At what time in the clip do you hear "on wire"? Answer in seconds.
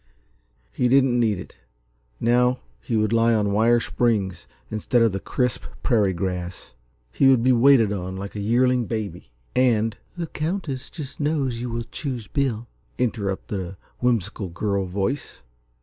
3.35-3.79